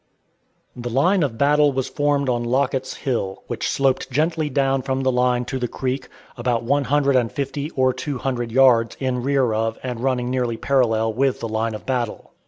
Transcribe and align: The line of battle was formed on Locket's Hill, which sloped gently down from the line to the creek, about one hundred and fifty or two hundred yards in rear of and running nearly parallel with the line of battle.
The 0.75 0.89
line 0.89 1.21
of 1.21 1.37
battle 1.37 1.71
was 1.71 1.87
formed 1.87 2.27
on 2.27 2.43
Locket's 2.43 2.95
Hill, 2.95 3.43
which 3.45 3.69
sloped 3.69 4.09
gently 4.09 4.49
down 4.49 4.81
from 4.81 5.01
the 5.03 5.11
line 5.11 5.45
to 5.45 5.59
the 5.59 5.67
creek, 5.67 6.07
about 6.35 6.63
one 6.63 6.85
hundred 6.85 7.15
and 7.15 7.31
fifty 7.31 7.69
or 7.75 7.93
two 7.93 8.17
hundred 8.17 8.51
yards 8.51 8.97
in 8.99 9.21
rear 9.21 9.53
of 9.53 9.77
and 9.83 9.99
running 9.99 10.31
nearly 10.31 10.57
parallel 10.57 11.13
with 11.13 11.39
the 11.39 11.47
line 11.47 11.75
of 11.75 11.85
battle. 11.85 12.33